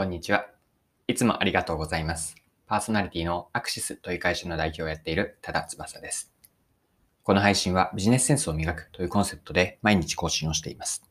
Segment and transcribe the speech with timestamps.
[0.00, 0.46] こんにちは。
[1.08, 2.34] いつもありがとうございます。
[2.66, 6.32] パーソナリティのアクシスという会社の代表をやっている多田翼です。
[7.22, 11.04] この配信はビジネスセンスを磨くというコンセプトで毎日更新をしています。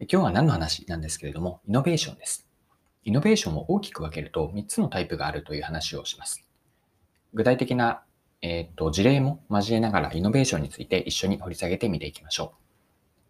[0.00, 2.46] 今日は何の話なんですけれども、イノベーションです。
[3.04, 6.44] イノベーションを大きく分けると3つのタイプがあるという話をします。
[7.32, 8.02] 具体的な、
[8.42, 12.52] えーと、事例も交えながらイノベーションについて一緒に掘り下げてみていきましょ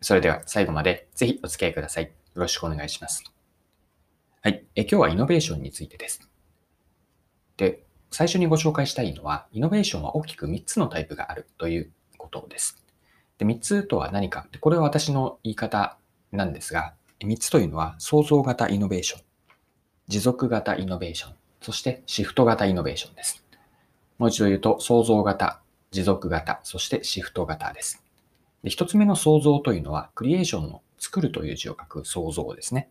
[0.01, 0.05] う。
[0.05, 2.07] それでは最後までぜひお付き合いください。
[2.07, 3.23] よろしくお願いします。
[4.45, 4.67] はい。
[4.75, 6.29] え今日はイノベーションについてです。
[7.57, 12.85] で、最初にご紹介したいのは、イノベーションは大きく3つのタイプがあるということです。
[13.39, 15.97] で3つとは何かこれは私の言い方
[16.33, 19.23] なんですが、3つというのは創造型イノベーション、
[20.09, 23.45] 持続型イノベーション、そしてシフト型イノベーションです。
[24.19, 28.03] もう一度言うと、創造型、持続型、そしてシフト型です。
[28.65, 32.89] で1つ目の創造というのは、クリエーションの作るという字を書く創造ですね。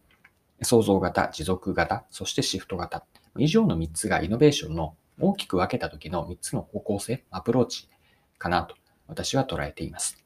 [0.63, 3.03] 創造型、持続型、そしてシフト型。
[3.38, 7.89] 以上の3つがイノベーションの大きく分けた時の3つの方向性、アプローチ
[8.38, 8.75] かなと
[9.08, 10.17] 私は捉えています。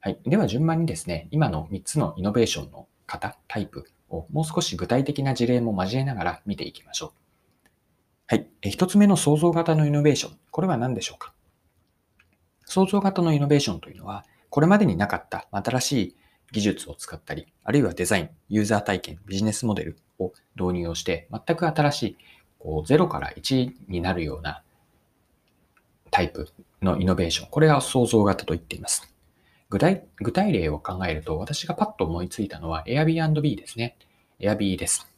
[0.00, 0.18] はい。
[0.24, 7.10] では順番にですね、今の3つのイノベーションの型、タイプをもう少し具体的な事例も交えながら見ていきましょう。
[8.26, 8.48] はい。
[8.62, 10.38] 1つ目の創造型のイノベーション。
[10.50, 11.32] これは何でしょうか？
[12.64, 16.16] 創造型のイノベーションというのは、これまでになかった新しい
[16.52, 22.16] 技術を使ったり、あるいはデザイン、ユーザー体験、ビジネスモデルを導入をして、全く新しい、
[22.58, 24.62] こう0から1になるような
[26.10, 26.48] タイプ
[26.82, 27.48] のイノベーション。
[27.50, 29.12] これは創造型と言っています。
[29.70, 33.96] 具体具体例を考えると、私がパッと思いついたのは Airbnb ですね。
[34.38, 35.10] Airb です。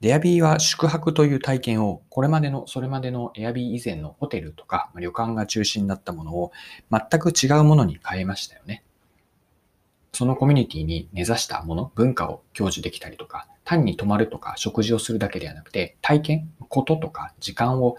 [0.00, 6.52] Airb は宿泊という体験を、これまでの、それまでの Airb 以前のホテルとか旅館が中心だったものを
[6.90, 8.84] 全く違うものに変えましたよね。
[10.16, 17.98] そのコミュニティに根ざしたもの、文化を享受できたりとか、単に泊まるとか食事をするだけではなくて、体験、こととか時間を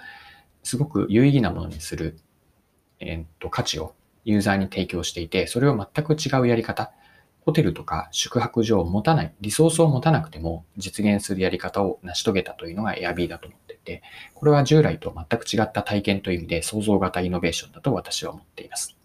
[0.64, 2.18] すごく有意義なものにする、
[3.00, 3.94] えー、っと価値を
[4.26, 6.92] ユーザーに提供していて、それを全く違うやり方、
[7.42, 14.02] ホテルとか宿泊所を持たない、リソースを持たなくても実現するやり方を成し遂げたというのが Airb だと思っていて、
[14.34, 18.97] これは従来と全く違った体験という意味で創造型イノベーションだと私は思っています。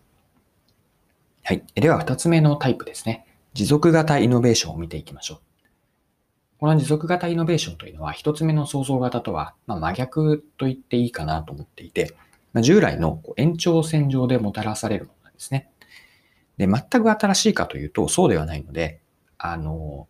[1.45, 1.65] はい。
[1.75, 3.27] では、二つ目のタイプですね。
[3.53, 5.41] 持続型イノベーションを見ていきましょう。
[6.61, 12.15] この持続型イノベーションというのは、一つ目の創造型とは、ま、真逆と言っていいかなと思っていて、
[12.53, 15.69] ま、従来の延長線上でもたらされるものなんですね。
[16.59, 19.01] で、全く新しいかというと、そうではないので、
[19.37, 20.07] あの、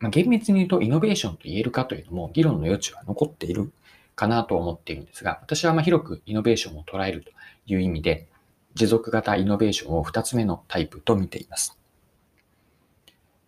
[0.00, 3.72] ま、厳密に言うとイノベーションと言えるかというのも議論の余地は残っている
[4.16, 7.30] かなと思っているんですが、私はま広くイノベーションを捉えると
[7.66, 8.29] いう意味で、
[8.74, 11.78] 持続型イノベーションを2つ目のタイプと見ています。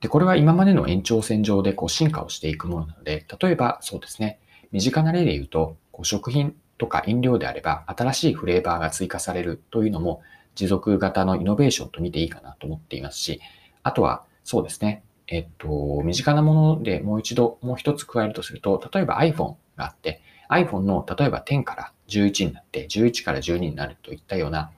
[0.00, 4.40] で、これは今までの延長線上でこう進化をしていくものなので、例えばそうですね、
[4.72, 10.22] 身近な例で言うと、こう食品とか飲料であれば新しいフレーバーが追加されるというのも
[10.56, 13.40] 持続型のイノベーションと見ていいかなと思っていますし、
[13.82, 24.72] あとはそうですね、えっと、身近なものでもう一度、もう一つ加えるとすると、例えば iPhone があって、iPhone の例えば10から11になって、11から12になるといったような、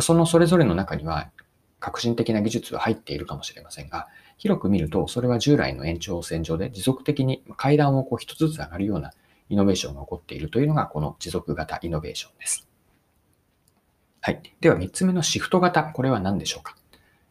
[0.00, 1.30] そのそれぞれの中には
[1.80, 9.12] 革新的な技術は入っているかもしれませんが、広く見ると、それは従来の延長線上で持続的に階段をこう一つずつ上がるような
[9.48, 12.68] イノベーションが起こっているというのが、この持続型イノベーションです。
[14.20, 14.42] はい。
[14.60, 15.84] では、三つ目のシフト型。
[15.84, 16.76] これは何でしょうか？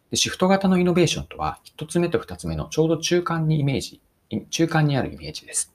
[0.09, 4.01] でシフト型のイノベーションとは、一つ目と二つ目のちょうど中間にイメージ、
[4.49, 5.73] 中間にあるイメージです。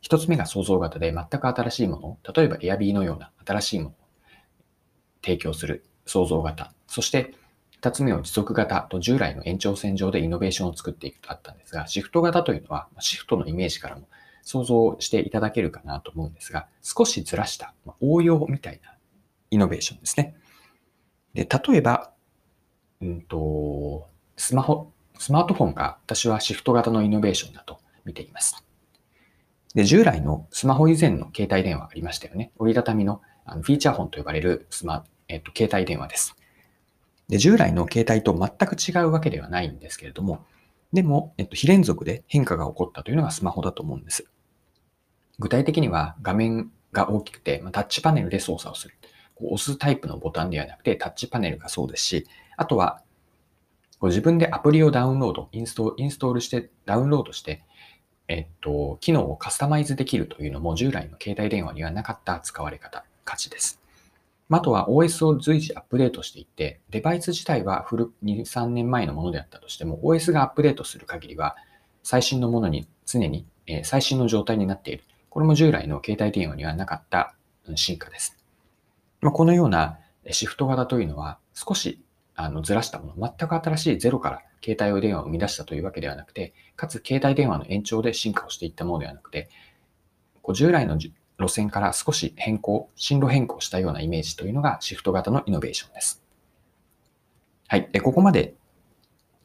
[0.00, 3.94] 一つ目が創造型で全く新しいもの、例えば Airb のような新しいものを
[5.22, 6.72] 提供する創造型。
[6.86, 7.34] そして、
[7.80, 14.06] 二つ目を持続型と従来の延長線上でイノベーションを作っていくとあったんですが、シフト型というのは、シフトのイメージからも
[14.42, 18.94] 想像していただけるかなと思うんですが、少しずらした応用みたいな
[19.50, 20.36] イノベーションですね。
[21.32, 22.12] で、例えば、
[23.00, 28.62] うんと、スマホ、スマートフォンが私はシフト型のイノベーションだと見ています。
[29.74, 32.52] で、従来のスマホ以前の携帯電話ありましたよね。
[32.58, 36.36] 折りたたみのあのフィーチャーフォンと呼ばれるスマえっと、携帯電話です。
[37.28, 40.44] で、従来の携帯と全く違うわけではないんですけれども、
[40.92, 44.26] でも、えっと、非連続で変化が起こったというのがスマホだと思うんです。
[45.38, 48.94] 具体的には画面が大きくて、ま、タッチパネルで操作をする。
[49.36, 52.26] こう押すタイプのボタンではなくて、タッチパネルがそうですし、
[52.56, 53.00] あとは、
[54.00, 57.62] こう自分でアプリをダウンロード、インストインストールして、ダウンロードして、
[58.28, 63.79] えっと、機能をカスタマイズできるというのも従来の携帯電話にはなかった使われ方、価値です。
[64.58, 71.56] あとは OS を随時アップデートしていって、デバイス自体は古2、3年前のものであったとしても、OS がアップデートする限りは、
[72.02, 75.04] 最新のものに常にえ最新の状態になっている。
[75.28, 77.34] これも従来の携帯電話にはなかった
[77.76, 78.36] 進化です。
[79.20, 79.98] まこのような
[80.30, 82.02] シフト型というのは少し
[82.34, 89.48] あのずらしたもの、全く新しいゼロから携帯電話を生み出したというわけではなくて、かつ携帯電話の延長で進化をしていったものではなくて、
[90.42, 90.98] こう従来の
[91.40, 96.22] 路線から少し変更、進路変更したようなイメージというのがシフト型のイノベーションです。
[97.68, 97.90] はい。
[98.02, 98.54] ここまで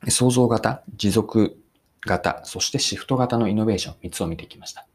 [0.09, 1.57] 創造型、持続
[2.01, 4.88] 型、そしてシフト型のイノベーション3つを見てきました。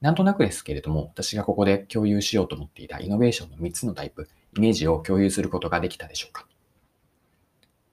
[0.00, 6.46] なんとなくですけれども、私がここで共有しようと思っていたイノベーションの3つのタイプ、イメージを共有することができたでしょうか。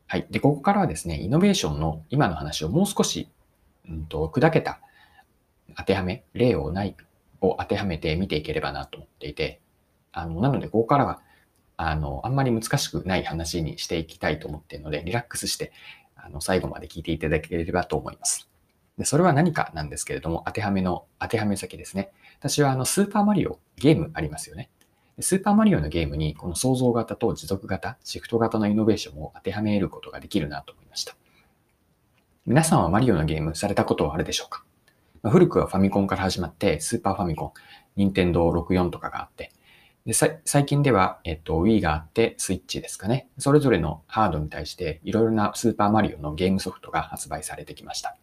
[0.07, 0.27] はい。
[0.29, 3.29] で、ここからはですね、イノベーションの今の話をもう少し、
[3.89, 4.79] うんと、砕けた
[5.77, 6.95] 当てはめ、例をない
[7.49, 9.61] を当てはめて見ていければなと思っていて、
[10.11, 11.21] あの、なので、ここからは、
[11.77, 15.73] あの、あんまり難しくない話にしていきたいと思っているので、リラックスして、
[16.15, 18.49] あの、最後まで聞いていただければと思います。
[18.97, 22.11] で、それは何かなんですけれども、当てはめの、当てはめ先ですね。
[22.39, 24.69] 私はあの、スーパーマリオ、ゲームありますよね。
[25.19, 31.15] スーパーマリオのゲームに、この創造型と持続型、シフト型のイノベーションを当てはめることができるなと思いました。
[32.45, 34.63] 皆さんはマリオのゲームされたことはあるでしょうか？
[35.29, 37.51] 古くはファミコンから始まって、スーパーファミコン、
[37.95, 39.51] ニンテンドー64とかがあって、
[40.05, 43.27] で最近では、えっと、Wii があって、スイッチですかね。
[43.39, 48.15] それぞれのハードに対して、いろいろなスーパーマリオのゲームソフトが発売されてきました。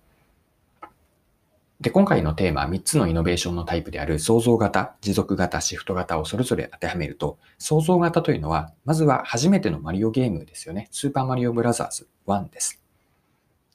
[1.81, 10.87] で、今回のテーマ3つのイノベーションのタイプである創造型、持続型、シフト型をそれぞれ当てはめると、創造型というのは、まずは初めてのマリオゲームですよね。
[10.93, 12.82] スーパーマリオブラザーズ1です。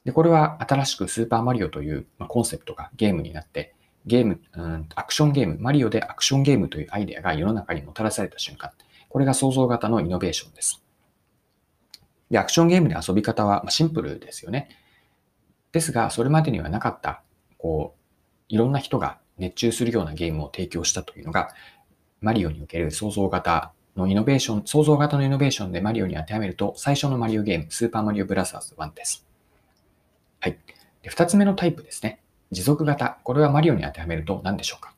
[0.04, 3.74] で、これは新しくスーパーマリオというコンセプトがゲームになって、
[4.06, 8.70] ゲーム、うん、アクションゲーム、マリオでアクションゲームというアイデアが世の中にもたらされた瞬間、
[9.08, 10.82] これが創造型のイノベーションです。
[12.30, 14.68] で、アクションゲームで遊び方はシンプルですよね。
[15.72, 17.22] ですが、それまでにはなかった、
[17.58, 17.98] こう、
[18.48, 21.50] いろんな人が熱中するようなゲームを提供したというのが、
[22.20, 29.27] マリオにおける創造型のイノベーション、創造型のイノベーションでマリオに当てはめると、最初のマリオゲーム、スーパーマリオブラザーズ1です。
[30.40, 30.58] はい。
[31.02, 32.20] で、二つ目のタイプですね。
[32.50, 33.18] 持続型。
[33.24, 34.94] これはマリオに当てはめると何でしょうか？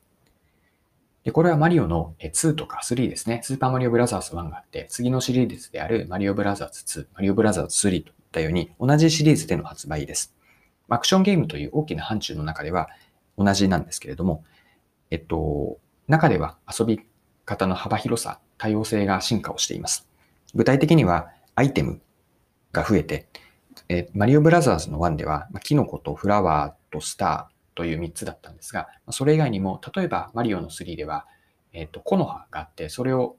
[1.23, 3.41] で、これはマリオの2とか3ですね。
[3.43, 10.35] スーパーマリオブラザーズ1があって、次のシリーズであるマリオブラザーズ2、マリオブラザーズ3といったように、同じシリーズでの発売です。
[10.89, 12.89] アクションゲームという大きな範疇の中では
[13.37, 14.43] 同じなんですけれども、
[15.09, 15.77] えっと、
[16.07, 17.01] 中では遊び
[17.45, 20.07] 方の幅広さ、多様性が進化をしています。
[20.53, 22.01] 具体的には、アイテム
[22.71, 23.27] が増えて、
[23.89, 31.25] えマリオブラザーズの1では、キノコとフラワーとスターという3つだったんですが、まそれ以外にも、例えばマリオの3では、
[31.73, 33.37] えっと、木の葉があって、それを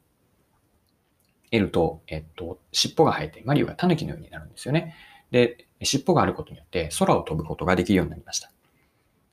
[1.50, 4.94] 得ると、えっと、尻尾が生えて、マリオがタヌキのようになるんですよね。
[5.30, 8.50] で、尻尾があることによって、空を飛ぶことができるようになりました。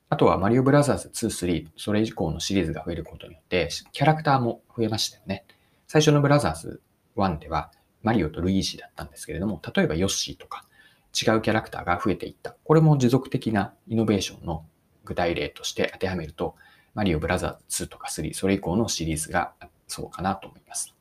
[0.10, 5.46] あとは、マリオブラザーズ2、3、それ以降のシリーズが増えることによって、キャラクターも増えましたよね。
[5.88, 6.82] 最初のブラザーズ
[7.16, 7.72] 1では、
[8.02, 10.66] マリオとルイージだったんですけれども、例えばヨッシーとか、
[11.10, 12.56] 違うキャラクターが増えていった。
[12.64, 14.66] これも持続的なイノベーションの
[15.06, 16.56] 具体例として当てはめると、
[16.94, 19.54] マリオブラザーズ2とか3、それ以降のシリーズが
[19.88, 20.96] そうかなと思います。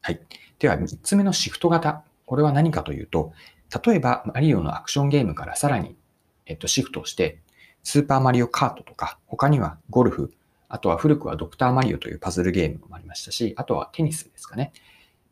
[0.00, 0.20] はい。
[0.58, 2.04] では、3つ目のシフト型。
[2.26, 3.32] これは何かというと、
[3.84, 5.96] 例えば、マリオのアクションゲームからさらに、
[6.46, 7.40] えっと、シフトをして、
[7.82, 10.32] スーパーマリオカートとか、他にはゴルフ、
[10.68, 14.72] あとは古くはドクターマリオというパズルゲームもありましたし、あとはテニスですかね。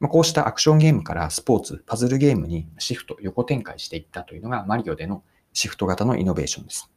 [0.02, 6.90] まあ、こうしたアクションゲームからスポーツ、パズルゲームにシフト、横展開していったというのがマリオでのシフト型のイノベーションです。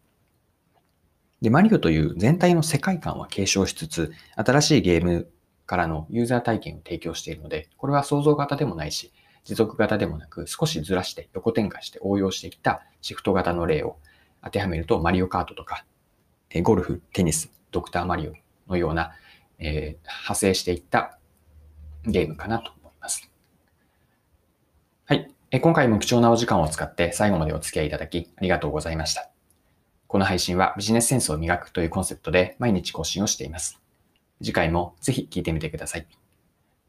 [1.40, 5.30] で、マリオという全体の世界観は継承しつつ、新しいゲーム
[5.68, 14.00] からのユーザー体験を提供しているので、これは創造型でもないし、持続型でもなく、少しずらして横展開して応用していったシフト型の例を
[14.44, 15.86] 当てはめると、マリオカートとか、
[16.64, 18.34] ゴルフ、テニス、ドクターマリオ
[18.68, 19.12] のような、
[19.60, 21.20] えー、派生していった
[22.08, 22.75] ゲームかなと。
[25.60, 29.30] 今回も貴重なお時間を使って最後までお付き合いいただきありがとうございました。
[30.08, 33.80] この配信はビジネスセンスを磨くというコンセプトで毎日更新をしています。
[34.42, 36.08] 次回もぜひ聴いてみてください。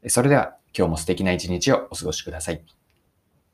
[0.08, 2.62] それでは今日も素敵な一日をお過ごしください。